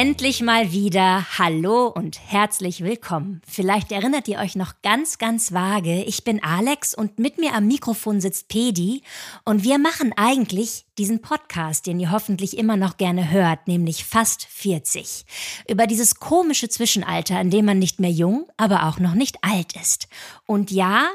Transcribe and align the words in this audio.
Endlich 0.00 0.42
mal 0.42 0.70
wieder 0.70 1.26
Hallo 1.38 1.88
und 1.88 2.20
herzlich 2.30 2.84
willkommen. 2.84 3.42
Vielleicht 3.48 3.90
erinnert 3.90 4.28
ihr 4.28 4.38
euch 4.38 4.54
noch 4.54 4.74
ganz, 4.80 5.18
ganz 5.18 5.52
vage. 5.52 6.04
Ich 6.04 6.22
bin 6.22 6.40
Alex 6.40 6.94
und 6.94 7.18
mit 7.18 7.38
mir 7.38 7.52
am 7.54 7.66
Mikrofon 7.66 8.20
sitzt 8.20 8.46
Pedi 8.46 9.02
und 9.44 9.64
wir 9.64 9.76
machen 9.80 10.12
eigentlich 10.16 10.86
diesen 10.98 11.20
Podcast, 11.20 11.88
den 11.88 11.98
ihr 11.98 12.12
hoffentlich 12.12 12.56
immer 12.56 12.76
noch 12.76 12.96
gerne 12.96 13.32
hört, 13.32 13.66
nämlich 13.66 14.04
fast 14.04 14.44
40. 14.44 15.26
Über 15.68 15.88
dieses 15.88 16.14
komische 16.20 16.68
Zwischenalter, 16.68 17.40
in 17.40 17.50
dem 17.50 17.64
man 17.64 17.80
nicht 17.80 17.98
mehr 17.98 18.12
jung, 18.12 18.46
aber 18.56 18.84
auch 18.84 19.00
noch 19.00 19.14
nicht 19.14 19.42
alt 19.42 19.72
ist. 19.72 20.06
Und 20.46 20.70
ja, 20.70 21.08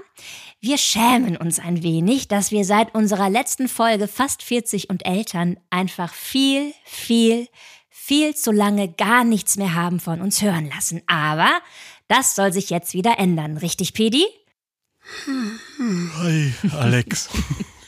wir 0.60 0.78
schämen 0.78 1.38
uns 1.38 1.58
ein 1.58 1.84
wenig, 1.84 2.28
dass 2.28 2.52
wir 2.52 2.66
seit 2.66 2.94
unserer 2.94 3.30
letzten 3.30 3.70
Folge 3.70 4.10
fast 4.10 4.44
40 4.44 4.90
und 4.90 5.06
Eltern 5.06 5.58
einfach 5.70 6.14
viel, 6.14 6.74
viel, 6.84 7.48
viel 8.06 8.36
zu 8.36 8.52
lange 8.52 8.90
gar 8.90 9.24
nichts 9.24 9.56
mehr 9.56 9.76
haben 9.76 10.02
von 10.02 10.20
uns 10.20 10.42
hören 10.42 10.70
lassen. 10.70 11.02
Aber 11.08 11.50
das 12.10 12.36
soll 12.36 12.52
sich 12.52 12.70
jetzt 12.70 12.94
wieder 12.94 13.18
ändern, 13.18 13.56
richtig, 13.56 13.94
Pedi? 13.94 14.26
Hi, 16.20 16.54
Alex. 16.78 17.30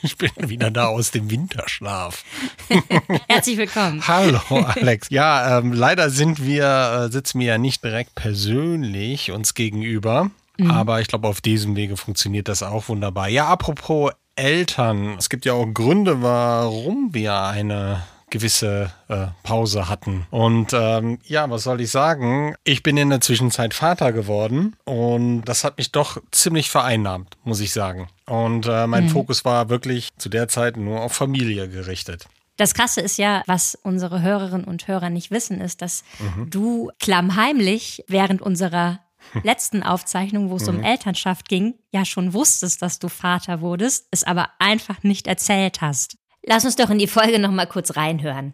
Ich 0.02 0.18
bin 0.18 0.32
wieder 0.38 0.72
da 0.72 0.86
aus 0.86 1.12
dem 1.12 1.30
Winterschlaf. 1.30 2.24
Herzlich 3.28 3.58
willkommen. 3.58 4.08
Hallo, 4.08 4.40
Alex. 4.50 5.10
Ja, 5.10 5.58
ähm, 5.58 5.74
leider 5.74 6.10
sind 6.10 6.46
wir, 6.46 7.08
äh, 7.08 7.12
sitzen 7.12 7.40
wir 7.40 7.48
ja 7.48 7.58
nicht 7.58 7.84
direkt 7.84 8.16
persönlich 8.16 9.32
uns 9.32 9.54
gegenüber. 9.54 10.32
Mhm. 10.58 10.72
Aber 10.72 11.02
ich 11.02 11.08
glaube, 11.08 11.28
auf 11.28 11.42
diesem 11.42 11.76
Wege 11.76 11.98
funktioniert 11.98 12.48
das 12.48 12.64
auch 12.64 12.88
wunderbar. 12.88 13.28
Ja, 13.28 13.48
apropos 13.48 14.12
Eltern. 14.36 15.16
Es 15.18 15.30
gibt 15.30 15.44
ja 15.44 15.54
auch 15.54 15.66
Gründe, 15.66 16.22
warum 16.22 17.14
wir 17.14 17.36
eine 17.42 18.04
gewisse 18.36 18.92
äh, 19.08 19.28
Pause 19.44 19.88
hatten. 19.88 20.28
Und 20.30 20.74
ähm, 20.74 21.20
ja, 21.24 21.50
was 21.50 21.64
soll 21.64 21.80
ich 21.80 21.90
sagen? 21.90 22.54
Ich 22.66 22.84
bin 22.84 22.98
in 22.98 23.10
der 23.10 23.22
Zwischenzeit 23.22 23.74
Vater 23.74 24.12
geworden 24.12 24.76
und 24.84 25.44
das 25.44 25.64
hat 25.64 25.78
mich 25.78 25.94
doch 25.94 26.22
ziemlich 26.32 26.70
vereinnahmt, 26.70 27.38
muss 27.46 27.62
ich 27.62 27.72
sagen. 27.72 28.10
Und 28.26 28.68
äh, 28.68 28.88
mein 28.88 29.06
mhm. 29.06 29.10
Fokus 29.10 29.46
war 29.46 29.70
wirklich 29.70 30.10
zu 30.18 30.28
der 30.28 30.50
Zeit 30.50 30.76
nur 30.76 31.00
auf 31.02 31.14
Familie 31.14 31.70
gerichtet. 31.70 32.26
Das 32.58 32.74
Krasse 32.74 33.00
ist 33.00 33.18
ja, 33.18 33.42
was 33.48 33.78
unsere 33.84 34.22
Hörerinnen 34.22 34.66
und 34.66 34.86
Hörer 34.90 35.10
nicht 35.10 35.32
wissen, 35.32 35.62
ist, 35.62 35.82
dass 35.82 36.04
mhm. 36.20 36.50
du 36.50 36.92
klammheimlich 37.00 38.04
während 38.10 38.42
unserer 38.42 39.00
letzten 39.44 39.82
Aufzeichnung, 39.82 40.50
wo 40.50 40.58
es 40.58 40.68
mhm. 40.68 40.80
um 40.80 40.84
Elternschaft 40.84 41.48
ging, 41.48 41.76
ja 41.92 42.04
schon 42.04 42.34
wusstest, 42.34 42.82
dass 42.82 43.00
du 43.00 43.08
Vater 43.08 43.62
wurdest, 43.62 44.08
es 44.12 44.26
aber 44.26 44.50
einfach 44.60 45.04
nicht 45.04 45.26
erzählt 45.26 45.80
hast. 45.80 46.18
Lass 46.48 46.64
uns 46.64 46.76
doch 46.76 46.92
in 46.92 47.00
die 47.00 47.08
Folge 47.08 47.40
noch 47.40 47.50
mal 47.50 47.66
kurz 47.66 47.96
reinhören. 47.96 48.54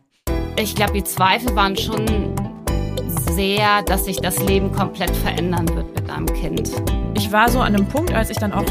Ich 0.58 0.76
glaube, 0.76 0.94
die 0.94 1.04
Zweifel 1.04 1.54
waren 1.58 1.76
schon 1.76 2.06
sehr, 3.36 3.82
dass 3.84 4.06
sich 4.06 4.16
das 4.16 4.42
Leben 4.42 4.72
komplett 4.72 5.14
verändern 5.14 5.68
wird 5.76 5.94
mit 5.94 6.10
einem 6.10 6.28
Kind. 6.28 6.72
Ich 7.18 7.34
war 7.34 7.50
so 7.50 7.60
an 7.60 7.76
einem 7.76 7.86
Punkt, 7.86 8.14
als 8.14 8.30
ich 8.30 8.38
dann 8.38 8.54
auch, 8.54 8.64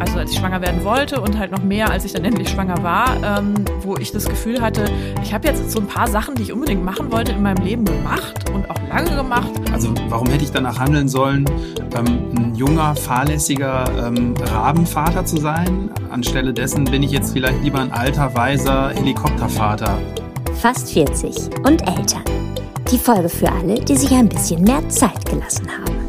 also 0.00 0.18
als 0.18 0.32
ich 0.32 0.38
schwanger 0.38 0.60
werden 0.60 0.82
wollte 0.82 1.20
und 1.20 1.38
halt 1.38 1.52
noch 1.52 1.62
mehr, 1.62 1.90
als 1.90 2.04
ich 2.04 2.12
dann 2.12 2.24
endlich 2.24 2.48
schwanger 2.48 2.82
war, 2.82 3.16
ähm, 3.22 3.54
wo 3.82 3.96
ich 3.96 4.10
das 4.12 4.24
Gefühl 4.24 4.60
hatte, 4.60 4.86
ich 5.22 5.32
habe 5.32 5.46
jetzt 5.46 5.70
so 5.70 5.78
ein 5.78 5.86
paar 5.86 6.08
Sachen, 6.08 6.34
die 6.34 6.42
ich 6.42 6.52
unbedingt 6.52 6.84
machen 6.84 7.12
wollte, 7.12 7.32
in 7.32 7.42
meinem 7.42 7.62
Leben 7.62 7.84
gemacht 7.84 8.50
und 8.52 8.68
auch 8.70 8.76
lange 8.88 9.14
gemacht. 9.14 9.50
Also 9.72 9.92
warum 10.08 10.28
hätte 10.28 10.44
ich 10.44 10.50
danach 10.50 10.78
handeln 10.78 11.08
sollen, 11.08 11.44
ähm, 11.96 12.32
ein 12.36 12.54
junger, 12.54 12.96
fahrlässiger 12.96 13.84
ähm, 14.06 14.34
Rabenvater 14.40 15.24
zu 15.24 15.36
sein? 15.36 15.90
Anstelle 16.10 16.52
dessen 16.52 16.84
bin 16.84 17.02
ich 17.02 17.10
jetzt 17.10 17.32
vielleicht 17.32 17.62
lieber 17.62 17.80
ein 17.80 17.92
alter, 17.92 18.34
weiser 18.34 18.90
Helikoptervater. 18.90 19.98
Fast 20.54 20.92
40 20.92 21.56
und 21.64 21.86
Eltern. 21.86 22.24
Die 22.90 22.98
Folge 22.98 23.28
für 23.28 23.50
alle, 23.52 23.78
die 23.80 23.96
sich 23.96 24.10
ein 24.12 24.28
bisschen 24.28 24.62
mehr 24.62 24.86
Zeit 24.88 25.24
gelassen 25.26 25.68
haben. 25.68 25.99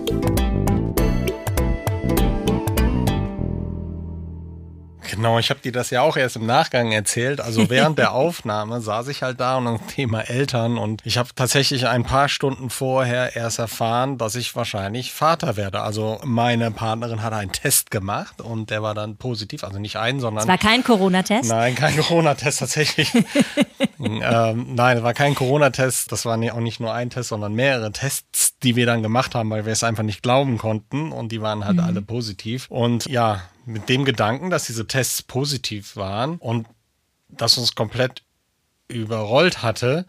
Genau, 5.21 5.37
ich 5.37 5.51
habe 5.51 5.59
dir 5.59 5.71
das 5.71 5.91
ja 5.91 6.01
auch 6.01 6.17
erst 6.17 6.35
im 6.35 6.47
Nachgang 6.47 6.91
erzählt. 6.91 7.41
Also 7.41 7.69
während 7.69 7.99
der 7.99 8.13
Aufnahme 8.13 8.81
saß 8.81 9.07
ich 9.09 9.21
halt 9.21 9.39
da 9.39 9.57
und 9.57 9.65
das 9.65 9.79
Thema 9.93 10.21
Eltern 10.21 10.79
und 10.79 11.03
ich 11.05 11.19
habe 11.19 11.29
tatsächlich 11.35 11.87
ein 11.87 12.03
paar 12.03 12.27
Stunden 12.27 12.71
vorher 12.71 13.35
erst 13.35 13.59
erfahren, 13.59 14.17
dass 14.17 14.33
ich 14.33 14.55
wahrscheinlich 14.55 15.13
Vater 15.13 15.57
werde. 15.57 15.81
Also 15.81 16.19
meine 16.23 16.71
Partnerin 16.71 17.21
hat 17.21 17.33
einen 17.33 17.51
Test 17.51 17.91
gemacht 17.91 18.41
und 18.41 18.71
der 18.71 18.81
war 18.81 18.95
dann 18.95 19.15
positiv, 19.15 19.63
also 19.63 19.77
nicht 19.77 19.97
einen, 19.97 20.19
sondern. 20.19 20.45
Es 20.45 20.47
war 20.47 20.57
kein 20.57 20.83
Corona-Test? 20.83 21.47
Nein, 21.47 21.75
kein 21.75 21.95
Corona-Test 21.95 22.57
tatsächlich. 22.57 23.11
ähm, 24.21 24.75
nein, 24.75 24.97
es 24.97 25.03
war 25.03 25.13
kein 25.13 25.35
Corona-Test. 25.35 26.11
Das 26.11 26.25
war 26.25 26.37
auch 26.37 26.59
nicht 26.59 26.79
nur 26.79 26.93
ein 26.93 27.09
Test, 27.09 27.29
sondern 27.29 27.53
mehrere 27.53 27.91
Tests, 27.91 28.57
die 28.59 28.75
wir 28.75 28.85
dann 28.85 29.03
gemacht 29.03 29.35
haben, 29.35 29.49
weil 29.49 29.65
wir 29.65 29.73
es 29.73 29.83
einfach 29.83 30.03
nicht 30.03 30.23
glauben 30.23 30.57
konnten 30.57 31.11
und 31.11 31.31
die 31.31 31.41
waren 31.41 31.65
halt 31.65 31.77
mhm. 31.77 31.83
alle 31.83 32.01
positiv. 32.01 32.67
Und 32.69 33.05
ja, 33.05 33.41
mit 33.65 33.89
dem 33.89 34.05
Gedanken, 34.05 34.49
dass 34.49 34.65
diese 34.65 34.87
Tests 34.87 35.21
positiv 35.21 35.95
waren 35.95 36.37
und 36.37 36.67
das 37.29 37.57
uns 37.57 37.75
komplett 37.75 38.23
überrollt 38.87 39.61
hatte, 39.61 40.05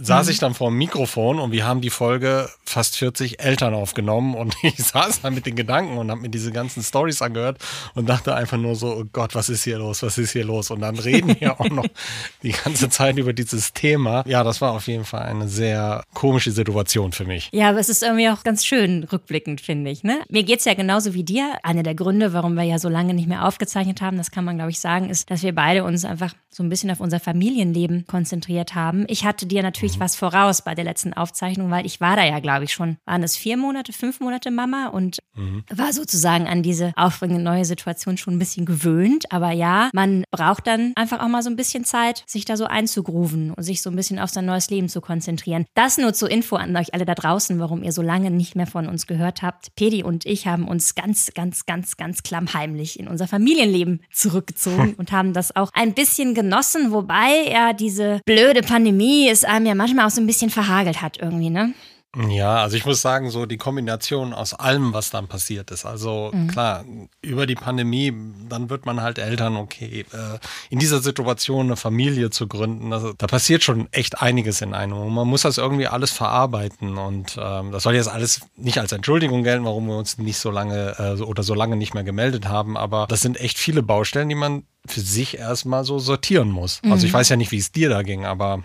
saß 0.00 0.26
mhm. 0.26 0.32
ich 0.32 0.38
dann 0.38 0.54
vor 0.54 0.70
dem 0.70 0.78
Mikrofon 0.78 1.38
und 1.38 1.52
wir 1.52 1.66
haben 1.66 1.80
die 1.80 1.90
Folge 1.90 2.48
fast 2.64 2.96
40 2.96 3.40
Eltern 3.40 3.74
aufgenommen 3.74 4.34
und 4.34 4.56
ich 4.62 4.76
saß 4.76 5.22
da 5.22 5.30
mit 5.30 5.46
den 5.46 5.56
Gedanken 5.56 5.98
und 5.98 6.10
habe 6.10 6.20
mir 6.20 6.28
diese 6.28 6.52
ganzen 6.52 6.82
Stories 6.82 7.22
angehört 7.22 7.58
und 7.94 8.08
dachte 8.08 8.34
einfach 8.34 8.56
nur 8.56 8.76
so, 8.76 8.94
oh 8.94 9.04
Gott, 9.12 9.34
was 9.34 9.48
ist 9.48 9.64
hier 9.64 9.78
los, 9.78 10.02
was 10.02 10.18
ist 10.18 10.32
hier 10.32 10.44
los? 10.44 10.70
Und 10.70 10.80
dann 10.80 10.98
reden 10.98 11.36
wir 11.38 11.60
auch 11.60 11.68
noch 11.68 11.86
die 12.42 12.52
ganze 12.52 12.88
Zeit 12.88 13.18
über 13.18 13.32
dieses 13.32 13.72
Thema. 13.72 14.24
Ja, 14.26 14.44
das 14.44 14.60
war 14.60 14.72
auf 14.72 14.86
jeden 14.86 15.04
Fall 15.04 15.22
eine 15.22 15.48
sehr 15.48 16.04
komische 16.14 16.52
Situation 16.52 17.12
für 17.12 17.24
mich. 17.24 17.48
Ja, 17.52 17.70
aber 17.70 17.80
es 17.80 17.88
ist 17.88 18.02
irgendwie 18.02 18.28
auch 18.28 18.42
ganz 18.44 18.64
schön 18.64 19.04
rückblickend, 19.04 19.60
finde 19.60 19.90
ich. 19.90 20.04
Ne? 20.04 20.20
Mir 20.28 20.44
geht's 20.44 20.64
ja 20.64 20.74
genauso 20.74 21.14
wie 21.14 21.24
dir. 21.24 21.54
Einer 21.62 21.82
der 21.82 21.94
Gründe, 21.94 22.32
warum 22.32 22.54
wir 22.54 22.64
ja 22.64 22.78
so 22.78 22.88
lange 22.88 23.14
nicht 23.14 23.28
mehr 23.28 23.46
aufgezeichnet 23.46 24.00
haben, 24.00 24.16
das 24.16 24.30
kann 24.30 24.44
man, 24.44 24.56
glaube 24.56 24.70
ich, 24.70 24.80
sagen, 24.80 25.10
ist, 25.10 25.30
dass 25.30 25.42
wir 25.42 25.54
beide 25.54 25.84
uns 25.84 26.04
einfach 26.04 26.34
so 26.50 26.62
ein 26.62 26.68
bisschen 26.68 26.90
auf 26.90 27.00
unser 27.00 27.20
Familienleben 27.20 28.06
konzentriert 28.06 28.74
haben. 28.74 29.04
Ich 29.08 29.24
hatte 29.24 29.46
dir 29.46 29.62
natürlich 29.62 29.87
natürlich 29.88 30.00
was 30.00 30.16
voraus 30.16 30.62
bei 30.62 30.74
der 30.74 30.84
letzten 30.84 31.14
Aufzeichnung, 31.14 31.70
weil 31.70 31.86
ich 31.86 32.00
war 32.00 32.16
da 32.16 32.24
ja, 32.24 32.40
glaube 32.40 32.64
ich, 32.64 32.72
schon, 32.72 32.98
waren 33.06 33.22
es 33.22 33.36
vier 33.36 33.56
Monate, 33.56 33.92
fünf 33.92 34.20
Monate 34.20 34.50
Mama 34.50 34.88
und 34.88 35.18
mhm. 35.34 35.64
war 35.70 35.92
sozusagen 35.92 36.46
an 36.46 36.62
diese 36.62 36.92
aufregende 36.96 37.42
neue 37.42 37.64
Situation 37.64 38.18
schon 38.18 38.34
ein 38.34 38.38
bisschen 38.38 38.66
gewöhnt. 38.66 39.32
Aber 39.32 39.52
ja, 39.52 39.88
man 39.94 40.24
braucht 40.30 40.66
dann 40.66 40.92
einfach 40.94 41.20
auch 41.20 41.28
mal 41.28 41.42
so 41.42 41.50
ein 41.50 41.56
bisschen 41.56 41.84
Zeit, 41.84 42.22
sich 42.26 42.44
da 42.44 42.56
so 42.56 42.66
einzugrooven 42.66 43.52
und 43.52 43.62
sich 43.62 43.80
so 43.80 43.90
ein 43.90 43.96
bisschen 43.96 44.18
auf 44.18 44.30
sein 44.30 44.44
neues 44.44 44.68
Leben 44.68 44.88
zu 44.88 45.00
konzentrieren. 45.00 45.64
Das 45.74 45.96
nur 45.96 46.12
zur 46.12 46.30
Info 46.30 46.56
an 46.56 46.76
euch 46.76 46.92
alle 46.92 47.06
da 47.06 47.14
draußen, 47.14 47.58
warum 47.58 47.82
ihr 47.82 47.92
so 47.92 48.02
lange 48.02 48.30
nicht 48.30 48.56
mehr 48.56 48.66
von 48.66 48.86
uns 48.88 49.06
gehört 49.06 49.42
habt. 49.42 49.74
Pedi 49.74 50.02
und 50.02 50.26
ich 50.26 50.46
haben 50.46 50.68
uns 50.68 50.94
ganz, 50.94 51.30
ganz, 51.34 51.64
ganz, 51.64 51.96
ganz 51.96 52.22
klammheimlich 52.22 53.00
in 53.00 53.08
unser 53.08 53.26
Familienleben 53.26 54.02
zurückgezogen 54.12 54.94
und 54.98 55.12
haben 55.12 55.32
das 55.32 55.56
auch 55.56 55.70
ein 55.72 55.94
bisschen 55.94 56.34
genossen, 56.34 56.92
wobei 56.92 57.50
ja 57.50 57.72
diese 57.72 58.20
blöde 58.26 58.62
Pandemie 58.62 59.28
ist 59.28 59.46
einem 59.46 59.66
ja 59.66 59.77
manchmal 59.78 60.06
auch 60.06 60.10
so 60.10 60.20
ein 60.20 60.26
bisschen 60.26 60.50
verhagelt 60.50 61.00
hat 61.00 61.16
irgendwie, 61.18 61.50
ne? 61.50 61.72
Ja, 62.16 62.62
also 62.62 62.74
ich 62.74 62.86
muss 62.86 63.02
sagen, 63.02 63.30
so 63.30 63.44
die 63.44 63.58
Kombination 63.58 64.32
aus 64.32 64.54
allem, 64.54 64.94
was 64.94 65.10
dann 65.10 65.28
passiert 65.28 65.70
ist. 65.70 65.84
Also 65.84 66.30
mhm. 66.32 66.48
klar, 66.48 66.84
über 67.20 67.46
die 67.46 67.54
Pandemie, 67.54 68.14
dann 68.48 68.70
wird 68.70 68.86
man 68.86 69.02
halt 69.02 69.18
Eltern, 69.18 69.56
okay, 69.56 70.06
äh, 70.10 70.38
in 70.70 70.78
dieser 70.78 71.00
Situation 71.00 71.66
eine 71.66 71.76
Familie 71.76 72.30
zu 72.30 72.48
gründen, 72.48 72.94
also, 72.94 73.12
da 73.12 73.26
passiert 73.26 73.62
schon 73.62 73.92
echt 73.92 74.22
einiges 74.22 74.62
in 74.62 74.72
einem. 74.72 74.96
Und 74.96 75.12
man 75.12 75.28
muss 75.28 75.42
das 75.42 75.58
irgendwie 75.58 75.86
alles 75.86 76.10
verarbeiten. 76.10 76.96
Und 76.96 77.38
ähm, 77.38 77.72
das 77.72 77.82
soll 77.82 77.94
jetzt 77.94 78.08
alles 78.08 78.40
nicht 78.56 78.78
als 78.78 78.92
Entschuldigung 78.92 79.42
gelten, 79.42 79.66
warum 79.66 79.86
wir 79.86 79.96
uns 79.96 80.16
nicht 80.16 80.38
so 80.38 80.50
lange 80.50 80.96
äh, 80.98 81.22
oder 81.22 81.42
so 81.42 81.52
lange 81.52 81.76
nicht 81.76 81.92
mehr 81.92 82.04
gemeldet 82.04 82.48
haben. 82.48 82.78
Aber 82.78 83.06
das 83.06 83.20
sind 83.20 83.38
echt 83.38 83.58
viele 83.58 83.82
Baustellen, 83.82 84.30
die 84.30 84.34
man 84.34 84.62
für 84.86 85.00
sich 85.00 85.36
erstmal 85.36 85.84
so 85.84 85.98
sortieren 85.98 86.48
muss. 86.48 86.80
Mhm. 86.82 86.92
Also 86.92 87.06
ich 87.06 87.12
mhm. 87.12 87.18
weiß 87.18 87.28
ja 87.28 87.36
nicht, 87.36 87.52
wie 87.52 87.58
es 87.58 87.70
dir 87.70 87.90
da 87.90 88.02
ging, 88.02 88.24
aber 88.24 88.64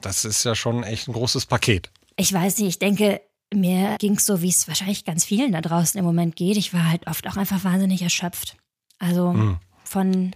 das 0.00 0.24
ist 0.24 0.44
ja 0.44 0.54
schon 0.54 0.82
echt 0.82 1.08
ein 1.08 1.12
großes 1.12 1.46
Paket. 1.46 1.90
Ich 2.16 2.32
weiß 2.32 2.58
nicht, 2.58 2.68
ich 2.68 2.78
denke, 2.78 3.20
mir 3.54 3.96
ging 3.98 4.16
es 4.16 4.26
so, 4.26 4.42
wie 4.42 4.48
es 4.48 4.66
wahrscheinlich 4.68 5.04
ganz 5.04 5.24
vielen 5.24 5.52
da 5.52 5.60
draußen 5.60 5.98
im 5.98 6.04
Moment 6.04 6.36
geht. 6.36 6.56
Ich 6.56 6.72
war 6.72 6.88
halt 6.88 7.06
oft 7.06 7.26
auch 7.28 7.36
einfach 7.36 7.64
wahnsinnig 7.64 8.02
erschöpft. 8.02 8.56
Also 8.98 9.32
hm. 9.32 9.58
von, 9.84 10.34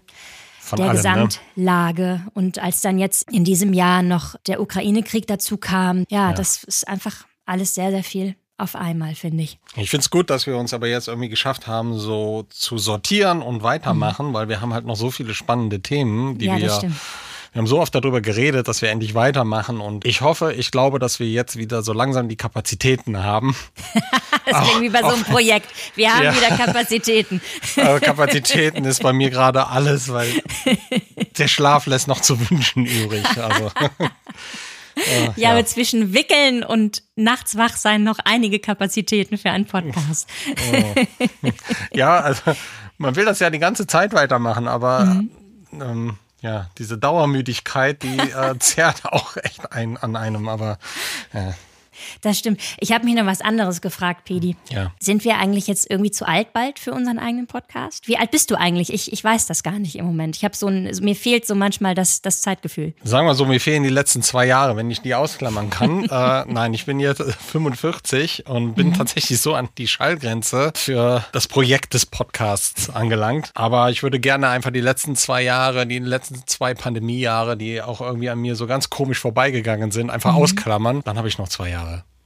von, 0.60 0.76
der 0.76 0.90
allem, 0.90 0.96
ne? 0.96 1.26
Gesamtlage. 1.26 2.02
Ne? 2.02 2.26
Und 2.34 2.58
als 2.58 2.80
dann 2.82 2.98
jetzt 2.98 3.30
in 3.30 3.44
diesem 3.44 3.72
Jahr 3.72 4.02
noch 4.02 4.36
der 4.46 4.60
Ukraine-Krieg 4.60 5.26
dazu 5.26 5.56
kam, 5.56 6.04
ja, 6.08 6.30
ja, 6.30 6.32
das 6.32 6.64
ist 6.64 6.86
einfach 6.86 7.24
alles 7.46 7.74
sehr, 7.74 7.90
sehr 7.90 8.04
viel 8.04 8.36
auf 8.58 8.76
einmal, 8.76 9.14
finde 9.14 9.42
ich. 9.42 9.58
Ich 9.76 9.88
finde 9.88 10.02
es 10.02 10.10
gut, 10.10 10.28
dass 10.28 10.46
wir 10.46 10.56
uns 10.58 10.74
aber 10.74 10.86
jetzt 10.86 11.08
irgendwie 11.08 11.30
geschafft 11.30 11.66
haben, 11.66 11.98
so 11.98 12.44
zu 12.50 12.76
sortieren 12.76 13.40
und 13.40 13.62
weitermachen, 13.62 14.28
mhm. 14.28 14.32
weil 14.34 14.48
wir 14.48 14.60
haben 14.60 14.74
halt 14.74 14.84
noch 14.84 14.96
so 14.96 15.10
viele 15.10 15.32
spannende 15.32 15.80
Themen, 15.80 16.36
die 16.36 16.44
ja, 16.44 16.58
wir 16.58 16.70
stimmt 16.70 16.96
wir 17.52 17.58
haben 17.58 17.67
so 17.67 17.81
oft 17.81 17.94
darüber 17.94 18.20
geredet, 18.20 18.69
dass 18.69 18.81
wir 18.81 18.91
endlich 18.91 19.14
weitermachen 19.14 19.81
und 19.81 20.05
ich 20.05 20.20
hoffe, 20.20 20.52
ich 20.52 20.70
glaube, 20.70 21.00
dass 21.00 21.19
wir 21.19 21.26
jetzt 21.26 21.56
wieder 21.56 21.82
so 21.82 21.93
langsam 21.93 22.29
die 22.29 22.37
Kapazitäten 22.37 23.23
haben. 23.25 23.56
das 24.47 24.69
klingt 24.69 24.82
wie 24.82 24.88
bei 24.88 25.00
so 25.00 25.08
einem 25.08 25.25
Projekt. 25.25 25.69
Wir 25.97 26.14
haben 26.14 26.25
ja. 26.25 26.37
wieder 26.37 26.56
Kapazitäten. 26.56 27.41
Aber 27.76 27.99
Kapazitäten 27.99 28.85
ist 28.85 29.02
bei 29.02 29.12
mir 29.12 29.31
gerade 29.31 29.67
alles, 29.67 30.12
weil 30.12 30.32
der 31.38 31.49
Schlaf 31.49 31.87
lässt 31.87 32.06
noch 32.06 32.20
zu 32.20 32.38
wünschen 32.50 32.87
übrig. 32.87 33.25
Also. 33.37 33.73
Oh, 34.96 35.32
ja, 35.35 35.50
aber 35.50 35.64
zwischen 35.64 36.14
Wickeln 36.14 36.62
und 36.62 37.03
nachts 37.17 37.56
wach 37.56 37.76
sein 37.76 38.05
noch 38.05 38.19
einige 38.25 38.61
Kapazitäten 38.61 39.38
für 39.38 39.50
einen 39.50 39.67
Podcast. 39.67 40.29
Oh. 40.73 40.94
Ja, 41.94 42.20
also 42.20 42.43
man 42.99 43.17
will 43.17 43.25
das 43.25 43.41
ja 43.41 43.50
die 43.50 43.58
ganze 43.58 43.87
Zeit 43.87 44.12
weitermachen, 44.12 44.69
aber 44.69 45.05
mhm. 45.05 45.31
ähm, 45.81 46.19
ja, 46.40 46.70
diese 46.78 46.98
Dauermüdigkeit, 46.98 48.02
die 48.02 48.19
äh, 48.19 48.56
zerrt 48.58 49.04
auch 49.04 49.37
echt 49.37 49.72
ein, 49.72 49.96
an 49.96 50.16
einem, 50.16 50.48
aber 50.48 50.78
äh, 51.32 51.52
das 52.22 52.38
stimmt. 52.38 52.60
Ich 52.78 52.92
habe 52.92 53.04
mich 53.04 53.14
noch 53.14 53.26
was 53.26 53.40
anderes 53.40 53.81
gefragt, 53.81 54.25
Pedi. 54.25 54.56
Ja. 54.70 54.92
Sind 55.00 55.25
wir 55.25 55.38
eigentlich 55.38 55.66
jetzt 55.66 55.90
irgendwie 55.90 56.10
zu 56.10 56.26
alt 56.26 56.52
bald 56.52 56.78
für 56.78 56.92
unseren 56.92 57.19
eigenen 57.19 57.46
Podcast? 57.46 58.08
Wie 58.08 58.16
alt 58.16 58.31
bist 58.31 58.50
du 58.50 58.58
eigentlich? 58.58 58.92
Ich, 58.92 59.12
ich 59.12 59.22
weiß 59.22 59.46
das 59.46 59.62
gar 59.62 59.78
nicht 59.78 59.96
im 59.96 60.06
Moment. 60.06 60.37
Ich 60.37 60.44
habe 60.44 60.56
so 60.56 60.66
ein, 60.66 60.90
mir 61.00 61.16
fehlt 61.16 61.46
so 61.46 61.54
manchmal 61.54 61.94
das, 61.94 62.22
das 62.22 62.42
Zeitgefühl. 62.42 62.94
Sagen 63.02 63.26
wir 63.26 63.34
so, 63.34 63.44
mir 63.46 63.60
fehlen 63.60 63.82
die 63.82 63.90
letzten 63.90 64.22
zwei 64.22 64.46
Jahre, 64.46 64.76
wenn 64.76 64.90
ich 64.90 65.00
die 65.00 65.14
ausklammern 65.14 65.70
kann. 65.70 66.04
äh, 66.10 66.44
nein, 66.46 66.75
ich 66.75 66.87
bin 66.87 67.00
jetzt 67.00 67.22
45 67.22 68.46
und 68.46 68.75
bin 68.75 68.88
mhm. 68.88 68.94
tatsächlich 68.94 69.40
so 69.40 69.54
an 69.54 69.69
die 69.78 69.88
Schallgrenze 69.88 70.72
für 70.75 71.25
das 71.32 71.48
Projekt 71.48 71.94
des 71.94 72.06
Podcasts 72.06 72.90
angelangt. 72.90 73.50
Aber 73.54 73.90
ich 73.90 74.02
würde 74.02 74.20
gerne 74.20 74.48
einfach 74.48 74.70
die 74.70 74.81
letzten 74.81 75.16
zwei 75.16 75.43
Jahre, 75.43 75.86
die 75.86 75.98
letzten 75.98 76.46
zwei 76.46 76.75
Pandemiejahre, 76.75 77.56
die 77.56 77.82
auch 77.82 78.00
irgendwie 78.00 78.31
an 78.31 78.38
mir 78.38 78.56
so 78.56 78.66
ganz 78.66 78.90
komisch 78.90 79.19
vorbeigegangen 79.19 79.90
sind, 79.90 80.10
einfach 80.10 80.32
mhm. 80.32 80.43
ausklammern. 80.43 81.02
Dann 81.04 81.19
habe 81.19 81.28
ich 81.28 81.38
noch 81.38 81.48
zwei 81.48 81.70
Jahre. 81.70 81.80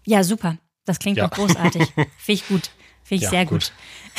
Ja, 0.07 0.25
super. 0.25 0.59
Das 0.85 0.99
klingt 0.99 1.19
ja. 1.19 1.29
doch 1.29 1.37
großartig. 1.37 1.89
Finde 1.95 2.09
ich 2.27 2.47
gut. 2.47 2.71
Finde 3.03 3.17
ich 3.17 3.23
ja, 3.23 3.31
sehr 3.31 3.47
gut. 3.47 3.73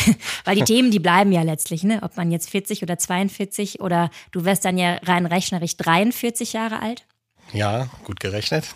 gut. 0.06 0.16
Weil 0.46 0.56
die 0.56 0.64
Themen, 0.64 0.92
die 0.92 1.00
bleiben 1.00 1.32
ja 1.32 1.42
letztlich, 1.42 1.84
ne? 1.84 2.02
Ob 2.04 2.18
man 2.18 2.32
jetzt 2.32 2.50
40 2.50 2.84
oder 2.84 2.98
42 2.98 3.82
oder 3.82 4.10
du 4.32 4.46
wärst 4.46 4.66
dann 4.66 4.78
ja 4.78 4.96
rein 5.04 5.26
rechnerisch 5.26 5.78
43 5.78 6.54
Jahre 6.54 6.82
alt. 6.82 7.06
Ja, 7.54 7.88
gut 8.04 8.20
gerechnet. 8.20 8.76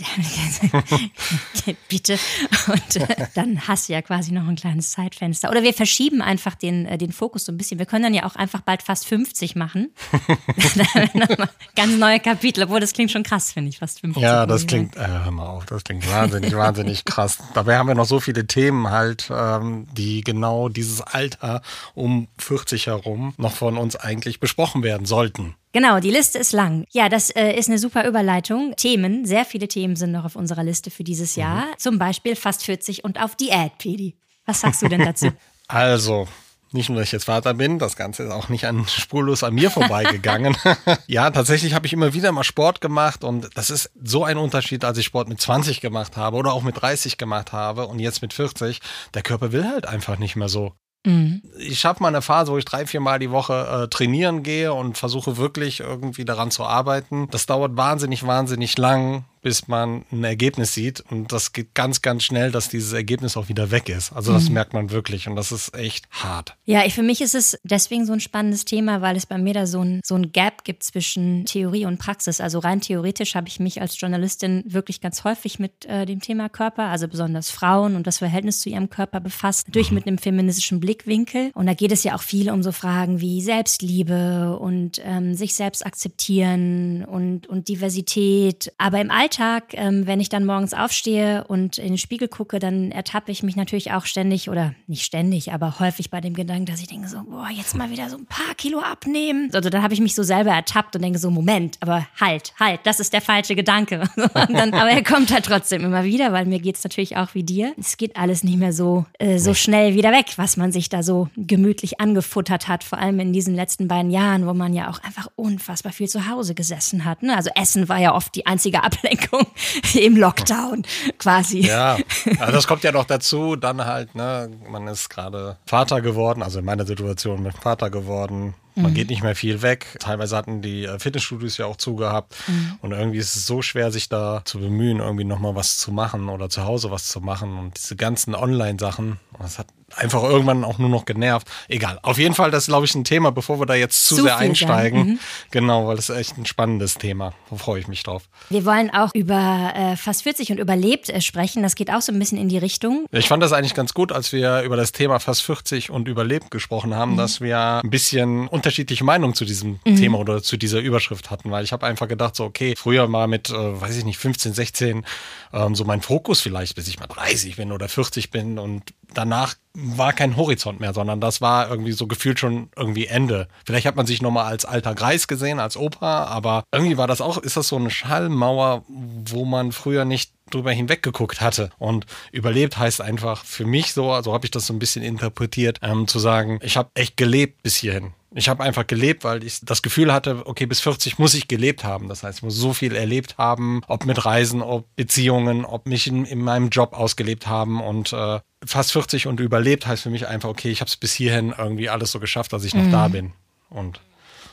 Bitte. 1.88 2.18
Und 2.66 2.96
äh, 2.96 3.26
dann 3.34 3.66
hast 3.68 3.88
du 3.88 3.92
ja 3.92 4.02
quasi 4.02 4.32
noch 4.32 4.46
ein 4.46 4.56
kleines 4.56 4.92
Zeitfenster. 4.92 5.50
Oder 5.50 5.62
wir 5.62 5.74
verschieben 5.74 6.22
einfach 6.22 6.54
den, 6.54 6.86
äh, 6.86 6.98
den 6.98 7.12
Fokus 7.12 7.44
so 7.44 7.52
ein 7.52 7.58
bisschen. 7.58 7.78
Wir 7.78 7.86
können 7.86 8.04
dann 8.04 8.14
ja 8.14 8.24
auch 8.24 8.36
einfach 8.36 8.60
bald 8.60 8.82
fast 8.82 9.06
50 9.06 9.56
machen. 9.56 9.92
ganz 11.76 11.96
neue 11.96 12.20
Kapitel, 12.20 12.64
obwohl 12.64 12.80
das 12.80 12.92
klingt 12.92 13.10
schon 13.10 13.22
krass, 13.22 13.52
finde 13.52 13.70
ich, 13.70 13.78
fast 13.78 14.00
50. 14.00 14.22
Ja, 14.22 14.46
das 14.46 14.66
klingt, 14.66 14.96
äh, 14.96 15.06
hör 15.06 15.30
mal 15.30 15.46
auf, 15.46 15.66
das 15.66 15.84
klingt 15.84 16.08
wahnsinnig, 16.10 16.54
wahnsinnig 16.54 17.04
krass. 17.04 17.38
Dabei 17.54 17.76
haben 17.76 17.88
wir 17.88 17.94
noch 17.94 18.06
so 18.06 18.20
viele 18.20 18.46
Themen 18.46 18.90
halt, 18.90 19.30
ähm, 19.34 19.86
die 19.92 20.22
genau 20.22 20.68
dieses 20.68 21.00
Alter 21.00 21.62
um 21.94 22.28
40 22.38 22.86
herum 22.86 23.34
noch 23.36 23.52
von 23.52 23.76
uns 23.76 23.96
eigentlich 23.96 24.40
besprochen 24.40 24.82
werden 24.82 25.06
sollten. 25.06 25.54
Genau, 25.72 26.00
die 26.00 26.10
Liste 26.10 26.38
ist 26.38 26.52
lang. 26.52 26.84
Ja, 26.90 27.08
das 27.08 27.30
äh, 27.30 27.52
ist 27.52 27.68
eine 27.68 27.78
super 27.78 28.06
Überleitung. 28.06 28.74
Themen, 28.76 29.24
sehr 29.24 29.44
viele 29.44 29.68
Themen 29.68 29.94
sind 29.94 30.10
noch 30.10 30.24
auf 30.24 30.34
unserer 30.34 30.64
Liste 30.64 30.90
für 30.90 31.04
dieses 31.04 31.36
Jahr. 31.36 31.66
Mhm. 31.66 31.78
Zum 31.78 31.98
Beispiel 31.98 32.34
fast 32.34 32.64
40 32.64 33.04
und 33.04 33.22
auf 33.22 33.36
Diät, 33.36 33.78
Pedi. 33.78 34.16
Was 34.46 34.60
sagst 34.60 34.82
du 34.82 34.88
denn 34.88 35.04
dazu? 35.04 35.30
Also, 35.72 36.26
nicht 36.72 36.88
nur, 36.88 36.98
dass 36.98 37.06
ich 37.06 37.12
jetzt 37.12 37.26
Vater 37.26 37.54
bin, 37.54 37.78
das 37.78 37.94
Ganze 37.94 38.24
ist 38.24 38.32
auch 38.32 38.48
nicht 38.48 38.66
an, 38.66 38.88
spurlos 38.88 39.44
an 39.44 39.54
mir 39.54 39.70
vorbeigegangen. 39.70 40.56
ja, 41.06 41.30
tatsächlich 41.30 41.74
habe 41.74 41.86
ich 41.86 41.92
immer 41.92 42.12
wieder 42.12 42.32
mal 42.32 42.42
Sport 42.42 42.80
gemacht 42.80 43.22
und 43.22 43.48
das 43.54 43.70
ist 43.70 43.92
so 44.02 44.24
ein 44.24 44.36
Unterschied, 44.36 44.84
als 44.84 44.98
ich 44.98 45.06
Sport 45.06 45.28
mit 45.28 45.40
20 45.40 45.80
gemacht 45.80 46.16
habe 46.16 46.36
oder 46.36 46.52
auch 46.54 46.62
mit 46.62 46.80
30 46.80 47.18
gemacht 47.18 47.52
habe 47.52 47.86
und 47.86 48.00
jetzt 48.00 48.20
mit 48.20 48.32
40. 48.32 48.80
Der 49.14 49.22
Körper 49.22 49.52
will 49.52 49.64
halt 49.64 49.86
einfach 49.86 50.18
nicht 50.18 50.34
mehr 50.34 50.48
so. 50.48 50.72
Mhm. 51.04 51.42
Ich 51.58 51.80
schaffe 51.80 52.02
mal 52.02 52.08
eine 52.08 52.22
Phase, 52.22 52.52
wo 52.52 52.58
ich 52.58 52.64
drei, 52.64 52.86
vier 52.86 53.00
Mal 53.00 53.18
die 53.18 53.30
Woche 53.30 53.84
äh, 53.84 53.88
trainieren 53.88 54.42
gehe 54.42 54.72
und 54.72 54.98
versuche 54.98 55.36
wirklich 55.36 55.80
irgendwie 55.80 56.24
daran 56.24 56.50
zu 56.50 56.64
arbeiten. 56.64 57.28
Das 57.30 57.46
dauert 57.46 57.76
wahnsinnig, 57.76 58.26
wahnsinnig 58.26 58.76
lang 58.76 59.24
bis 59.42 59.68
man 59.68 60.04
ein 60.12 60.24
Ergebnis 60.24 60.74
sieht. 60.74 61.00
Und 61.10 61.32
das 61.32 61.52
geht 61.52 61.74
ganz, 61.74 62.02
ganz 62.02 62.24
schnell, 62.24 62.50
dass 62.50 62.68
dieses 62.68 62.92
Ergebnis 62.92 63.36
auch 63.36 63.48
wieder 63.48 63.70
weg 63.70 63.88
ist. 63.88 64.12
Also 64.12 64.32
das 64.32 64.48
mhm. 64.48 64.54
merkt 64.54 64.72
man 64.72 64.90
wirklich 64.90 65.28
und 65.28 65.36
das 65.36 65.52
ist 65.52 65.74
echt 65.74 66.08
hart. 66.10 66.56
Ja, 66.64 66.88
für 66.90 67.02
mich 67.02 67.20
ist 67.20 67.34
es 67.34 67.56
deswegen 67.62 68.06
so 68.06 68.12
ein 68.12 68.20
spannendes 68.20 68.64
Thema, 68.64 69.00
weil 69.00 69.16
es 69.16 69.26
bei 69.26 69.38
mir 69.38 69.54
da 69.54 69.66
so 69.66 69.80
ein, 69.80 70.00
so 70.04 70.14
ein 70.14 70.32
Gap 70.32 70.64
gibt 70.64 70.82
zwischen 70.82 71.44
Theorie 71.46 71.86
und 71.86 71.98
Praxis. 71.98 72.40
Also 72.40 72.58
rein 72.58 72.80
theoretisch 72.80 73.34
habe 73.34 73.48
ich 73.48 73.60
mich 73.60 73.80
als 73.80 73.98
Journalistin 73.98 74.62
wirklich 74.66 75.00
ganz 75.00 75.24
häufig 75.24 75.58
mit 75.58 75.86
äh, 75.86 76.06
dem 76.06 76.20
Thema 76.20 76.48
Körper, 76.48 76.84
also 76.84 77.08
besonders 77.08 77.50
Frauen 77.50 77.96
und 77.96 78.06
das 78.06 78.18
Verhältnis 78.18 78.60
zu 78.60 78.68
ihrem 78.68 78.90
Körper 78.90 79.20
befasst, 79.20 79.68
durch 79.72 79.90
mhm. 79.90 79.96
mit 79.96 80.06
einem 80.06 80.18
feministischen 80.18 80.80
Blickwinkel. 80.80 81.50
Und 81.54 81.66
da 81.66 81.74
geht 81.74 81.92
es 81.92 82.04
ja 82.04 82.14
auch 82.14 82.22
viel 82.22 82.50
um 82.50 82.62
so 82.62 82.72
Fragen 82.72 83.20
wie 83.20 83.40
Selbstliebe 83.40 84.58
und 84.58 85.00
ähm, 85.04 85.34
sich 85.34 85.54
selbst 85.54 85.84
akzeptieren 85.84 87.04
und, 87.04 87.46
und 87.46 87.68
Diversität. 87.68 88.72
Aber 88.78 89.00
im 89.00 89.10
Alltag 89.10 89.29
Alltag, 89.30 89.74
ähm, 89.74 90.08
wenn 90.08 90.18
ich 90.18 90.28
dann 90.28 90.44
morgens 90.44 90.74
aufstehe 90.74 91.44
und 91.44 91.78
in 91.78 91.88
den 91.88 91.98
Spiegel 91.98 92.26
gucke, 92.26 92.58
dann 92.58 92.90
ertappe 92.90 93.30
ich 93.30 93.44
mich 93.44 93.54
natürlich 93.54 93.92
auch 93.92 94.04
ständig 94.04 94.50
oder 94.50 94.74
nicht 94.88 95.04
ständig, 95.04 95.52
aber 95.52 95.78
häufig 95.78 96.10
bei 96.10 96.20
dem 96.20 96.34
Gedanken, 96.34 96.66
dass 96.66 96.80
ich 96.80 96.88
denke 96.88 97.06
so, 97.06 97.22
boah, 97.22 97.48
jetzt 97.48 97.76
mal 97.76 97.90
wieder 97.90 98.10
so 98.10 98.16
ein 98.16 98.26
paar 98.26 98.56
Kilo 98.56 98.80
abnehmen. 98.80 99.48
Also 99.52 99.70
dann 99.70 99.84
habe 99.84 99.94
ich 99.94 100.00
mich 100.00 100.16
so 100.16 100.24
selber 100.24 100.50
ertappt 100.50 100.96
und 100.96 101.02
denke 101.02 101.20
so, 101.20 101.30
Moment, 101.30 101.76
aber 101.78 102.08
halt, 102.20 102.52
halt, 102.58 102.80
das 102.82 102.98
ist 102.98 103.12
der 103.12 103.20
falsche 103.20 103.54
Gedanke. 103.54 104.02
Dann, 104.34 104.74
aber 104.74 104.90
er 104.90 105.04
kommt 105.04 105.32
halt 105.32 105.44
trotzdem 105.44 105.84
immer 105.84 106.02
wieder, 106.04 106.32
weil 106.32 106.44
mir 106.46 106.58
geht 106.58 106.76
es 106.76 106.84
natürlich 106.84 107.16
auch 107.16 107.34
wie 107.34 107.44
dir. 107.44 107.72
Es 107.78 107.96
geht 107.96 108.16
alles 108.16 108.42
nicht 108.42 108.58
mehr 108.58 108.72
so, 108.72 109.06
äh, 109.18 109.38
so 109.38 109.54
schnell 109.54 109.94
wieder 109.94 110.10
weg, 110.10 110.32
was 110.36 110.56
man 110.56 110.72
sich 110.72 110.88
da 110.88 111.02
so 111.02 111.28
gemütlich 111.36 112.00
angefuttert 112.00 112.68
hat, 112.68 112.82
vor 112.82 112.98
allem 112.98 113.20
in 113.20 113.32
diesen 113.32 113.54
letzten 113.54 113.86
beiden 113.86 114.10
Jahren, 114.10 114.46
wo 114.46 114.54
man 114.54 114.74
ja 114.74 114.90
auch 114.90 115.02
einfach 115.02 115.28
unfassbar 115.36 115.92
viel 115.92 116.08
zu 116.08 116.28
Hause 116.28 116.54
gesessen 116.54 117.04
hat. 117.04 117.22
Ne? 117.22 117.36
Also 117.36 117.50
Essen 117.54 117.88
war 117.88 117.98
ja 117.98 118.14
oft 118.14 118.34
die 118.34 118.46
einzige 118.46 118.82
Ablenkung 118.82 119.19
Ablenkung 119.20 119.46
im 119.94 120.16
Lockdown 120.16 120.84
quasi. 121.18 121.60
Ja, 121.60 121.98
also 122.38 122.52
das 122.52 122.66
kommt 122.66 122.82
ja 122.84 122.92
noch 122.92 123.04
dazu. 123.04 123.56
Dann 123.56 123.84
halt, 123.84 124.14
ne, 124.14 124.50
man 124.70 124.86
ist 124.88 125.08
gerade 125.08 125.56
Vater 125.66 126.00
geworden, 126.00 126.42
also 126.42 126.58
in 126.58 126.64
meiner 126.64 126.86
Situation 126.86 127.42
mit 127.42 127.54
Vater 127.54 127.90
geworden. 127.90 128.54
Man 128.82 128.92
mhm. 128.92 128.94
geht 128.94 129.10
nicht 129.10 129.22
mehr 129.22 129.34
viel 129.34 129.62
weg. 129.62 129.96
Teilweise 130.00 130.36
hatten 130.36 130.62
die 130.62 130.84
äh, 130.84 130.98
Fitnessstudios 130.98 131.58
ja 131.58 131.66
auch 131.66 131.76
zugehabt. 131.76 132.34
Mhm. 132.46 132.78
Und 132.82 132.92
irgendwie 132.92 133.18
ist 133.18 133.36
es 133.36 133.46
so 133.46 133.62
schwer, 133.62 133.90
sich 133.90 134.08
da 134.08 134.42
zu 134.44 134.58
bemühen, 134.58 135.00
irgendwie 135.00 135.24
nochmal 135.24 135.54
was 135.54 135.78
zu 135.78 135.92
machen 135.92 136.28
oder 136.28 136.48
zu 136.48 136.64
Hause 136.64 136.90
was 136.90 137.08
zu 137.08 137.20
machen. 137.20 137.58
Und 137.58 137.76
diese 137.76 137.96
ganzen 137.96 138.34
Online-Sachen, 138.34 139.18
das 139.38 139.58
hat 139.58 139.66
einfach 139.96 140.22
irgendwann 140.22 140.64
auch 140.64 140.78
nur 140.78 140.88
noch 140.88 141.04
genervt. 141.04 141.48
Egal. 141.68 141.98
Auf 142.02 142.18
jeden 142.18 142.34
Fall, 142.34 142.50
das 142.50 142.64
ist, 142.64 142.68
glaube 142.68 142.86
ich, 142.86 142.94
ein 142.94 143.04
Thema, 143.04 143.32
bevor 143.32 143.58
wir 143.60 143.66
da 143.66 143.74
jetzt 143.74 144.06
zu, 144.06 144.16
zu 144.16 144.22
sehr 144.22 144.36
einsteigen. 144.36 145.00
Mhm. 145.00 145.18
Genau, 145.50 145.86
weil 145.86 145.96
das 145.96 146.08
ist 146.08 146.16
echt 146.16 146.38
ein 146.38 146.46
spannendes 146.46 146.94
Thema. 146.94 147.32
Da 147.50 147.56
freue 147.56 147.80
ich 147.80 147.88
mich 147.88 148.02
drauf. 148.02 148.28
Wir 148.48 148.64
wollen 148.64 148.90
auch 148.90 149.14
über 149.14 149.72
äh, 149.74 149.96
fast 149.96 150.22
40 150.22 150.52
und 150.52 150.58
überlebt 150.58 151.08
äh, 151.08 151.20
sprechen. 151.20 151.62
Das 151.62 151.74
geht 151.74 151.90
auch 151.90 152.02
so 152.02 152.12
ein 152.12 152.18
bisschen 152.18 152.38
in 152.38 152.48
die 152.48 152.58
Richtung. 152.58 153.06
Ich 153.10 153.28
fand 153.28 153.42
das 153.42 153.52
eigentlich 153.52 153.74
ganz 153.74 153.94
gut, 153.94 154.12
als 154.12 154.32
wir 154.32 154.62
über 154.62 154.76
das 154.76 154.92
Thema 154.92 155.18
fast 155.18 155.42
40 155.42 155.90
und 155.90 156.08
überlebt 156.08 156.50
gesprochen 156.50 156.94
haben, 156.94 157.12
mhm. 157.12 157.16
dass 157.16 157.40
wir 157.40 157.80
ein 157.82 157.90
bisschen 157.90 158.48
unterschiedliche 158.48 158.69
Meinungen 159.02 159.34
zu 159.34 159.44
diesem 159.44 159.80
mhm. 159.84 159.96
Thema 159.96 160.18
oder 160.18 160.42
zu 160.42 160.56
dieser 160.56 160.80
Überschrift 160.80 161.30
hatten, 161.30 161.50
weil 161.50 161.64
ich 161.64 161.72
habe 161.72 161.86
einfach 161.86 162.08
gedacht, 162.08 162.36
so, 162.36 162.44
okay, 162.44 162.74
früher 162.76 163.08
mal 163.08 163.28
mit, 163.28 163.50
äh, 163.50 163.80
weiß 163.80 163.96
ich 163.96 164.04
nicht, 164.04 164.18
15, 164.18 164.52
16, 164.52 165.06
ähm, 165.52 165.74
so 165.74 165.84
mein 165.84 166.02
Fokus 166.02 166.40
vielleicht, 166.40 166.74
bis 166.74 166.88
ich 166.88 166.98
mal 166.98 167.06
30 167.06 167.56
bin 167.56 167.72
oder 167.72 167.88
40 167.88 168.30
bin 168.30 168.58
und 168.58 168.94
danach 169.14 169.56
war 169.74 170.12
kein 170.12 170.36
Horizont 170.36 170.80
mehr, 170.80 170.92
sondern 170.92 171.20
das 171.20 171.40
war 171.40 171.70
irgendwie 171.70 171.92
so 171.92 172.06
gefühlt 172.06 172.40
schon 172.40 172.70
irgendwie 172.76 173.06
Ende. 173.06 173.48
Vielleicht 173.64 173.86
hat 173.86 173.96
man 173.96 174.06
sich 174.06 174.20
nochmal 174.20 174.46
als 174.46 174.64
alter 174.64 174.94
Greis 174.94 175.28
gesehen, 175.28 175.60
als 175.60 175.76
Opa, 175.76 176.24
aber 176.24 176.64
irgendwie 176.72 176.96
war 176.96 177.06
das 177.06 177.20
auch, 177.20 177.38
ist 177.38 177.56
das 177.56 177.68
so 177.68 177.76
eine 177.76 177.90
Schallmauer, 177.90 178.84
wo 178.88 179.44
man 179.44 179.72
früher 179.72 180.04
nicht 180.04 180.32
drüber 180.50 180.72
hinweggeguckt 180.72 181.40
hatte. 181.40 181.70
Und 181.78 182.06
überlebt 182.32 182.76
heißt 182.76 183.00
einfach 183.00 183.44
für 183.44 183.64
mich 183.64 183.92
so, 183.92 184.00
so 184.00 184.12
also 184.12 184.32
habe 184.32 184.46
ich 184.46 184.50
das 184.50 184.66
so 184.66 184.72
ein 184.72 184.78
bisschen 184.78 185.02
interpretiert, 185.02 185.78
ähm, 185.82 186.08
zu 186.08 186.18
sagen, 186.18 186.58
ich 186.62 186.76
habe 186.76 186.90
echt 186.94 187.16
gelebt 187.16 187.62
bis 187.62 187.76
hierhin. 187.76 188.12
Ich 188.32 188.48
habe 188.48 188.62
einfach 188.62 188.86
gelebt, 188.86 189.24
weil 189.24 189.42
ich 189.42 189.58
das 189.62 189.82
Gefühl 189.82 190.12
hatte, 190.12 190.46
okay, 190.46 190.64
bis 190.66 190.80
40 190.80 191.18
muss 191.18 191.34
ich 191.34 191.48
gelebt 191.48 191.82
haben. 191.82 192.08
Das 192.08 192.22
heißt, 192.22 192.38
ich 192.38 192.42
muss 192.44 192.54
so 192.54 192.72
viel 192.72 192.94
erlebt 192.94 193.38
haben, 193.38 193.82
ob 193.88 194.06
mit 194.06 194.24
Reisen, 194.24 194.62
ob 194.62 194.86
Beziehungen, 194.94 195.64
ob 195.64 195.86
mich 195.86 196.06
in, 196.06 196.24
in 196.24 196.40
meinem 196.40 196.68
Job 196.68 196.92
ausgelebt 196.92 197.48
haben. 197.48 197.82
Und 197.82 198.12
äh, 198.12 198.38
fast 198.64 198.92
40 198.92 199.26
und 199.26 199.40
überlebt 199.40 199.86
heißt 199.86 200.04
für 200.04 200.10
mich 200.10 200.28
einfach, 200.28 200.48
okay, 200.48 200.70
ich 200.70 200.80
habe 200.80 200.88
es 200.88 200.96
bis 200.96 201.12
hierhin 201.12 201.52
irgendwie 201.56 201.88
alles 201.88 202.12
so 202.12 202.20
geschafft, 202.20 202.52
dass 202.52 202.64
ich 202.64 202.74
noch 202.74 202.84
mhm. 202.84 202.92
da 202.92 203.08
bin. 203.08 203.32
Und 203.68 204.00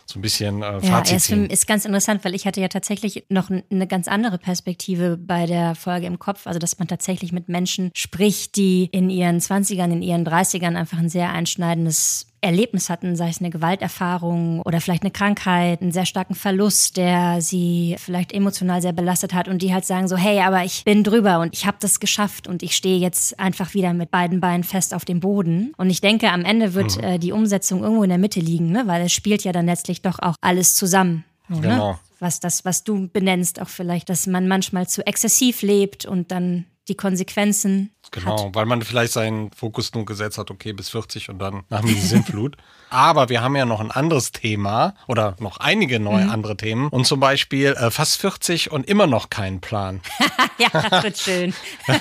so 0.10 0.20
ein 0.20 0.22
bisschen 0.22 0.64
äh, 0.64 0.80
Fazit 0.80 1.30
ja, 1.30 1.38
es 1.38 1.52
ist 1.52 1.68
ganz 1.68 1.84
interessant, 1.84 2.24
weil 2.24 2.34
ich 2.34 2.48
hatte 2.48 2.62
ja 2.62 2.70
tatsächlich 2.70 3.26
noch 3.28 3.50
eine 3.50 3.88
ganz 3.88 4.08
andere 4.08 4.38
Perspektive 4.38 5.18
bei 5.18 5.46
der 5.46 5.76
Folge 5.76 6.08
im 6.08 6.18
Kopf. 6.18 6.48
Also, 6.48 6.60
dass 6.60 6.80
man 6.80 6.88
tatsächlich 6.88 7.34
mit 7.34 7.50
Menschen 7.50 7.92
spricht, 7.94 8.56
die 8.56 8.86
in 8.92 9.10
ihren 9.10 9.40
20ern, 9.40 9.92
in 9.92 10.02
ihren 10.02 10.26
30ern 10.26 10.76
einfach 10.76 10.98
ein 10.98 11.10
sehr 11.10 11.32
einschneidendes 11.32 12.28
Erlebnis 12.42 12.90
hatten, 12.90 13.16
sei 13.16 13.30
es 13.30 13.40
eine 13.40 13.50
Gewalterfahrung 13.50 14.62
oder 14.62 14.80
vielleicht 14.80 15.04
eine 15.04 15.12
Krankheit, 15.12 15.82
einen 15.82 15.92
sehr 15.92 16.06
starken 16.06 16.36
Verlust, 16.36 16.98
der 16.98 17.42
sie 17.42 17.96
vielleicht 17.98 18.32
emotional 18.32 18.82
sehr 18.82 18.94
belastet 18.94 19.34
hat 19.34 19.48
und 19.48 19.62
die 19.62 19.74
halt 19.74 19.86
sagen 19.86 20.08
so, 20.08 20.18
hey, 20.18 20.40
aber 20.42 20.64
ich 20.64 20.84
bin 20.84 21.04
drüber 21.04 21.40
und 21.40 21.54
ich 21.54 21.66
habe 21.66 21.78
das 21.80 22.00
geschafft 22.00 22.48
und 22.48 22.64
ich 22.64 22.76
stehe 22.76 23.00
jetzt 23.00 23.40
einfach 23.40 23.74
wieder 23.74 23.94
mit 23.94 24.12
beiden 24.12 24.40
Beinen 24.40 24.64
fest 24.64 24.94
auf 24.94 25.06
dem 25.06 25.20
Boden. 25.20 25.74
Und 25.78 25.90
ich 25.90 26.02
denke, 26.02 26.32
am 26.32 26.46
Ende 26.46 26.74
wird 26.74 26.98
mhm. 26.98 27.04
äh, 27.04 27.20
die 27.20 27.32
Umsetzung 27.32 27.84
irgendwo 27.84 28.04
in 28.04 28.10
der 28.10 28.18
Mitte 28.20 28.40
liegen, 28.40 28.72
ne? 28.72 28.84
weil 28.86 29.04
es 29.04 29.14
spielt 29.14 29.44
ja 29.44 29.52
dann 29.52 29.66
letztlich 29.66 30.02
doch 30.02 30.20
auch 30.20 30.36
alles 30.42 30.76
zusammen. 30.76 31.24
So, 31.50 31.56
ne? 31.56 31.62
Genau. 31.62 32.00
was 32.20 32.40
das, 32.40 32.66
was 32.66 32.84
du 32.84 33.08
benennst, 33.08 33.62
auch 33.62 33.70
vielleicht, 33.70 34.10
dass 34.10 34.28
man 34.28 34.48
manchmal 34.48 34.88
zu 34.88 35.06
exzessiv 35.06 35.62
lebt 35.62 36.06
und 36.06 36.32
dann 36.32 36.66
die 36.88 36.96
Konsequenzen. 36.96 37.92
Genau, 38.12 38.46
hat. 38.48 38.56
weil 38.56 38.66
man 38.66 38.82
vielleicht 38.82 39.14
seinen 39.14 39.52
Fokus 39.52 39.94
nur 39.94 40.06
gesetzt 40.06 40.38
hat, 40.38 40.50
okay, 40.52 40.74
bis 40.74 40.90
40 40.90 41.30
und 41.30 41.40
dann 41.40 41.64
nach 41.70 41.82
mir 41.82 41.94
die 41.94 42.00
Sintflut. 42.00 42.56
Aber 42.90 43.28
wir 43.28 43.42
haben 43.42 43.56
ja 43.58 43.66
noch 43.66 43.82
ein 43.82 43.92
anderes 43.92 44.32
Thema 44.32 44.94
oder 45.08 45.36
noch 45.40 45.58
einige 45.58 46.00
neue 46.00 46.24
Mhm. 46.26 46.32
andere 46.32 46.56
Themen. 46.58 46.88
Und 46.90 47.06
zum 47.06 47.20
Beispiel 47.20 47.74
äh, 47.74 47.92
fast 47.92 48.18
40 48.22 48.72
und 48.72 48.88
immer 48.88 49.08
noch 49.08 49.30
keinen 49.30 49.60
Plan. 49.60 50.00
ja, 50.58 50.70
das 50.72 51.04
wird 51.04 51.18
schön. 51.18 51.54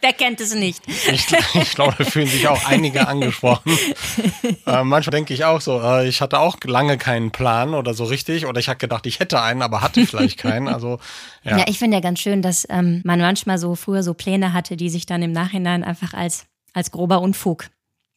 Wer 0.00 0.12
kennt 0.12 0.40
es 0.40 0.54
nicht? 0.54 0.82
Ich, 0.86 1.26
ich 1.54 1.74
glaube, 1.74 1.94
da 1.98 2.04
fühlen 2.04 2.26
sich 2.26 2.46
auch 2.48 2.64
einige 2.66 3.06
angesprochen. 3.08 3.76
Äh, 4.66 4.84
manchmal 4.84 5.10
denke 5.12 5.32
ich 5.34 5.44
auch 5.44 5.60
so, 5.60 5.80
äh, 5.80 6.08
ich 6.08 6.20
hatte 6.20 6.38
auch 6.38 6.56
lange 6.64 6.98
keinen 6.98 7.30
Plan 7.30 7.74
oder 7.74 7.94
so 7.94 8.04
richtig. 8.04 8.46
Oder 8.46 8.60
ich 8.60 8.68
habe 8.68 8.78
gedacht, 8.78 9.06
ich 9.06 9.20
hätte 9.20 9.40
einen, 9.40 9.62
aber 9.62 9.80
hatte 9.80 10.06
vielleicht 10.06 10.38
keinen. 10.38 10.68
Also 10.68 10.98
ja. 11.44 11.58
Ja, 11.58 11.64
ich 11.68 11.78
finde 11.78 11.96
ja 11.96 12.00
ganz 12.00 12.20
schön, 12.20 12.42
dass 12.42 12.66
ähm, 12.70 13.00
man 13.04 13.20
manchmal 13.20 13.58
so 13.58 13.74
früher 13.74 14.02
so 14.02 14.14
Pläne 14.14 14.52
hatte, 14.52 14.76
die 14.82 14.90
sich 14.90 15.06
dann 15.06 15.22
im 15.22 15.30
Nachhinein 15.32 15.84
einfach 15.84 16.12
als, 16.12 16.46
als 16.72 16.90
grober 16.90 17.20
Unfug 17.20 17.68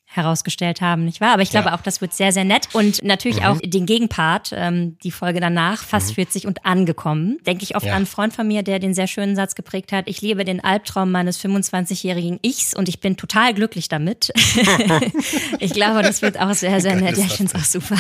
herausgestellt 0.08 0.82
haben, 0.82 1.04
nicht 1.06 1.20
wahr? 1.22 1.34
Aber 1.34 1.42
ich 1.42 1.50
glaube 1.50 1.70
Ja. 1.70 1.76
auch, 1.76 1.82
das 1.82 2.00
wird 2.02 2.14
sehr, 2.14 2.32
sehr 2.32 2.44
nett. 2.46 2.70
Und 2.74 3.04
natürlich 3.04 3.44
auch 3.46 3.60
den 3.62 3.86
Gegenpart, 3.86 4.52
ähm, 4.56 4.98
die 5.04 5.12
Folge 5.12 5.40
danach, 5.40 5.84
fast 5.84 6.14
40 6.14 6.48
und 6.48 6.66
angekommen. 6.66 7.38
Denke 7.46 7.64
ich 7.64 7.76
oft 7.76 7.86
Ja. 7.86 7.92
an 7.92 7.98
einen 7.98 8.06
Freund 8.06 8.34
von 8.34 8.48
mir, 8.48 8.64
der 8.64 8.80
den 8.80 8.94
sehr 8.94 9.08
schönen 9.08 9.36
Satz 9.36 9.56
geprägt 9.56 9.92
hat, 9.92 10.08
ich 10.08 10.22
lebe 10.22 10.46
den 10.46 10.64
Albtraum 10.64 11.12
meines 11.12 11.38
25-jährigen 11.40 12.40
Ichs 12.44 12.74
und 12.76 12.88
ich 12.88 13.00
bin 13.00 13.18
total 13.18 13.54
glücklich 13.54 13.88
damit. 13.90 14.32
ich 15.60 15.74
glaube, 15.74 16.02
das 16.02 16.22
wird 16.22 16.40
auch 16.40 16.54
sehr, 16.54 16.80
sehr 16.82 16.96
nett. 16.96 17.18
Ja, 17.18 17.26
ich 17.26 17.34
finde 17.34 17.54
es 17.56 17.62
auch 17.62 17.66
super. 17.66 17.98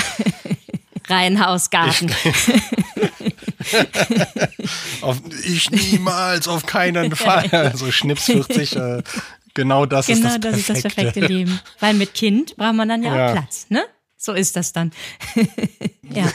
Reihenhaus, 1.07 1.69
Garten. 1.69 2.12
Auf, 5.01 5.22
ich 5.43 5.72
niemals, 5.72 6.48
auf 6.48 6.65
keinen 6.65 7.15
Fall. 7.15 7.50
Also 7.51 7.91
Schnips 7.91 8.25
40, 8.25 8.75
äh, 8.75 9.03
genau 9.53 9.86
das 9.86 10.07
Genau, 10.07 10.27
ist 10.29 10.43
das 10.43 10.51
das 10.51 10.57
ist 10.60 10.69
das 10.69 10.81
perfekte. 10.81 11.19
Leben. 11.22 11.60
Weil 11.79 11.93
mit 11.95 12.13
Kind 12.13 12.55
braucht 12.57 12.75
man 12.75 12.89
dann 12.89 13.03
ja, 13.03 13.15
Ja. 13.15 13.27
auch 13.27 13.31
Platz, 13.34 13.67
ne? 13.69 13.84
So 14.17 14.34
ist 14.34 14.55
das 14.55 14.74
dann. 14.74 14.91
ja. 16.01 16.25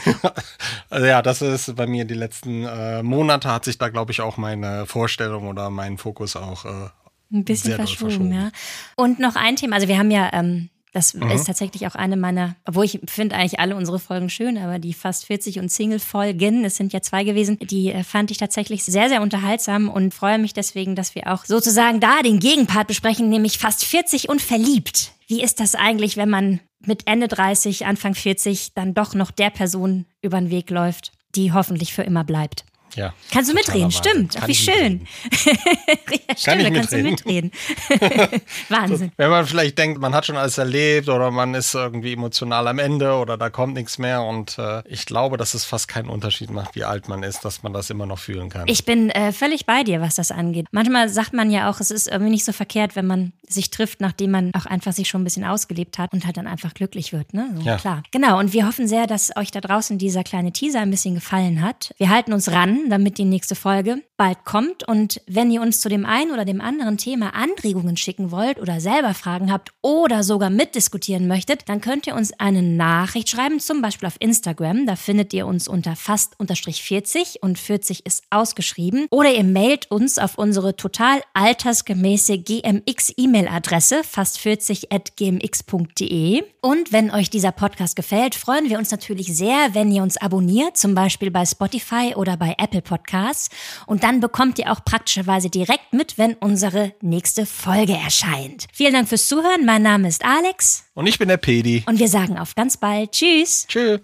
Also 0.89 1.05
ja, 1.05 1.21
das 1.21 1.41
ist 1.41 1.75
bei 1.75 1.87
mir 1.87 2.05
die 2.05 2.13
letzten 2.13 2.63
äh, 2.65 3.03
Monate 3.03 3.49
hat 3.51 3.65
sich 3.65 3.77
da, 3.77 3.89
glaube 3.89 4.11
ich, 4.13 4.21
auch 4.21 4.37
meine 4.37 4.85
Vorstellung 4.85 5.47
oder 5.47 5.69
mein 5.69 5.97
Fokus 5.97 6.35
auch 6.37 6.63
äh, 6.65 6.89
Ein 7.33 7.43
bisschen 7.43 7.75
verschoben, 7.75 8.11
verschoben. 8.11 8.33
ja. 8.33 8.51
Und 8.95 9.19
noch 9.19 9.35
ein 9.35 9.55
Thema, 9.57 9.75
also 9.75 9.87
wir 9.89 9.97
haben 9.97 10.11
ja, 10.11 10.29
ähm, 10.31 10.69
das 10.93 11.13
Mhm. 11.13 11.31
ist 11.31 11.45
tatsächlich 11.47 11.87
auch 11.87 11.95
eine 11.95 12.17
meiner, 12.17 12.55
obwohl 12.65 12.85
ich 12.85 12.99
finde 13.07 13.35
eigentlich 13.35 13.59
alle 13.59 13.75
unsere 13.75 13.99
Folgen 13.99 14.29
schön, 14.29 14.57
aber 14.57 14.79
die 14.79 14.93
fast 14.93 15.25
40 15.25 15.59
und 15.59 15.71
Single-Folgen, 15.71 16.65
es 16.65 16.75
sind 16.75 16.93
ja 16.93 17.01
zwei 17.01 17.23
gewesen, 17.23 17.57
die 17.59 17.91
äh, 17.91 18.03
fand 18.03 18.31
ich 18.31 18.37
tatsächlich 18.37 18.83
sehr, 18.83 19.09
sehr 19.09 19.21
unterhaltsam 19.21 19.89
und 19.89 20.13
freue 20.13 20.37
mich 20.37 20.53
deswegen, 20.53 20.95
dass 20.95 21.15
wir 21.15 21.31
auch 21.31 21.45
sozusagen 21.45 21.99
da 21.99 22.21
den 22.21 22.39
Gegenpart 22.39 22.87
besprechen, 22.87 23.29
nämlich 23.29 23.57
fast 23.57 23.85
40 23.85 24.29
und 24.29 24.41
verliebt. 24.41 25.11
Wie 25.27 25.41
ist 25.41 25.59
das 25.59 25.75
eigentlich, 25.75 26.17
wenn 26.17 26.29
man 26.29 26.59
mit 26.85 27.07
Ende 27.07 27.27
30, 27.27 27.85
Anfang 27.85 28.15
40 28.15 28.73
dann 28.73 28.93
doch 28.93 29.13
noch 29.13 29.31
der 29.31 29.49
Person 29.49 30.05
über 30.21 30.39
den 30.39 30.49
Weg 30.49 30.69
läuft, 30.69 31.11
die 31.35 31.53
hoffentlich 31.53 31.93
für 31.93 32.03
immer 32.03 32.23
bleibt? 32.23 32.65
Ja. 32.95 33.13
Kannst 33.31 33.49
du 33.49 33.55
mitreden? 33.55 33.91
Stimmt. 33.91 34.33
Ach, 34.35 34.39
Kann 34.41 34.47
wie 34.47 34.51
ich 34.51 34.59
schön. 34.59 35.07
ja, 35.45 36.35
stimmt, 36.37 36.61
ich 36.61 36.67
da 36.67 36.73
kannst 36.73 36.91
mitreden? 36.91 36.91
du 36.91 37.01
mitreden. 37.09 37.51
Wahnsinn. 38.69 39.11
Wenn 39.17 39.29
man 39.29 39.45
vielleicht 39.45 39.77
denkt, 39.77 39.99
man 39.99 40.13
hat 40.13 40.25
schon 40.25 40.37
alles 40.37 40.57
erlebt 40.57 41.09
oder 41.09 41.31
man 41.31 41.53
ist 41.53 41.73
irgendwie 41.73 42.13
emotional 42.13 42.67
am 42.67 42.79
Ende 42.79 43.13
oder 43.13 43.37
da 43.37 43.49
kommt 43.49 43.73
nichts 43.75 43.97
mehr 43.97 44.23
und 44.23 44.57
äh, 44.57 44.81
ich 44.87 45.05
glaube, 45.05 45.37
dass 45.37 45.53
es 45.53 45.65
fast 45.65 45.87
keinen 45.87 46.09
Unterschied 46.09 46.51
macht, 46.51 46.75
wie 46.75 46.83
alt 46.83 47.07
man 47.07 47.23
ist, 47.23 47.45
dass 47.45 47.63
man 47.63 47.73
das 47.73 47.89
immer 47.89 48.05
noch 48.05 48.19
fühlen 48.19 48.49
kann. 48.49 48.67
Ich 48.67 48.85
bin 48.85 49.09
äh, 49.09 49.31
völlig 49.31 49.65
bei 49.65 49.83
dir, 49.83 50.01
was 50.01 50.15
das 50.15 50.31
angeht. 50.31 50.67
Manchmal 50.71 51.09
sagt 51.09 51.33
man 51.33 51.51
ja 51.51 51.69
auch, 51.69 51.79
es 51.79 51.91
ist 51.91 52.07
irgendwie 52.07 52.31
nicht 52.31 52.45
so 52.45 52.51
verkehrt, 52.51 52.95
wenn 52.95 53.07
man 53.07 53.33
sich 53.47 53.69
trifft, 53.69 53.99
nachdem 54.01 54.31
man 54.31 54.51
auch 54.53 54.65
einfach 54.65 54.93
sich 54.93 55.07
schon 55.09 55.21
ein 55.21 55.25
bisschen 55.25 55.43
ausgelebt 55.43 55.97
hat 55.97 56.13
und 56.13 56.25
halt 56.25 56.37
dann 56.37 56.47
einfach 56.47 56.73
glücklich 56.73 57.11
wird. 57.13 57.33
Ne? 57.33 57.49
So, 57.55 57.61
Ja. 57.63 57.77
Klar. 57.77 58.03
Genau. 58.11 58.39
Und 58.39 58.53
wir 58.53 58.65
hoffen 58.67 58.87
sehr, 58.87 59.07
dass 59.07 59.35
euch 59.35 59.51
da 59.51 59.59
draußen 59.61 59.97
dieser 59.97 60.23
kleine 60.23 60.51
Teaser 60.53 60.79
ein 60.81 60.91
bisschen 60.91 61.15
gefallen 61.15 61.61
hat. 61.61 61.93
Wir 61.97 62.09
halten 62.09 62.31
uns 62.33 62.49
ran, 62.51 62.80
damit 62.89 63.17
die 63.17 63.25
nächste 63.25 63.55
Folge 63.55 64.03
bald 64.17 64.45
kommt. 64.45 64.87
Und 64.87 65.21
wenn 65.27 65.51
ihr 65.51 65.61
uns 65.61 65.81
zu 65.81 65.89
dem 65.89 66.05
einen 66.05 66.31
oder 66.31 66.45
dem 66.45 66.61
anderen 66.61 66.97
Thema 66.97 67.33
Anregungen 67.33 67.97
schicken 67.97 68.31
wollt 68.31 68.59
oder 68.59 68.79
selber 68.79 69.13
Fragen 69.13 69.51
habt 69.51 69.71
oder 69.81 70.23
sogar 70.23 70.49
mitdiskutieren 70.49 71.27
möchtet, 71.27 71.67
dann 71.67 71.81
könnt 71.81 72.07
ihr 72.07 72.15
uns 72.15 72.31
eine 72.39 72.61
Nachricht 72.61 73.29
schreiben, 73.29 73.59
zum 73.59 73.81
Beispiel 73.81 74.07
auf 74.07 74.15
Instagram. 74.19 74.85
Da 74.85 74.95
findet 74.95 75.33
ihr 75.33 75.47
uns 75.47 75.67
unter 75.67 75.95
fast-40 75.95 77.39
und 77.41 77.57
40 77.57 78.05
ist 78.05 78.23
ausgeschrieben. 78.29 79.07
Oder 79.09 79.33
ihr 79.33 79.43
mailt 79.43 79.89
uns 79.89 80.17
auf 80.17 80.37
unsere 80.37 80.75
total 80.75 81.21
altersgemäße 81.33 82.37
GMX-E-Mail-Adresse 82.37 84.01
fast40.gmx.de. 84.01 86.43
Und 86.61 86.91
wenn 86.91 87.11
euch 87.11 87.29
dieser 87.29 87.51
Podcast 87.51 87.95
gefällt, 87.95 88.35
freuen 88.35 88.69
wir 88.69 88.77
uns 88.77 88.91
natürlich 88.91 89.35
sehr, 89.35 89.73
wenn 89.73 89.91
ihr 89.91 90.03
uns 90.03 90.17
abonniert, 90.17 90.77
zum 90.77 90.93
Beispiel 90.93 91.31
bei 91.31 91.45
Spotify 91.45 92.13
oder 92.15 92.37
bei 92.37 92.55
Apple 92.71 92.81
Podcasts. 92.81 93.49
Und 93.85 94.03
dann 94.03 94.21
bekommt 94.21 94.57
ihr 94.57 94.71
auch 94.71 94.83
praktischerweise 94.85 95.49
direkt 95.49 95.91
mit, 95.91 96.17
wenn 96.17 96.35
unsere 96.35 96.93
nächste 97.01 97.45
Folge 97.45 97.93
erscheint. 97.93 98.67
Vielen 98.73 98.93
Dank 98.93 99.09
fürs 99.09 99.27
Zuhören. 99.27 99.65
Mein 99.65 99.81
Name 99.81 100.07
ist 100.07 100.23
Alex 100.23 100.85
und 100.93 101.07
ich 101.07 101.19
bin 101.19 101.27
der 101.27 101.37
Pedi. 101.37 101.83
und 101.87 101.99
wir 101.99 102.07
sagen 102.07 102.37
auf 102.37 102.55
ganz 102.55 102.77
bald. 102.77 103.11
Tschüss. 103.11 103.65
Tschüss. 103.67 103.99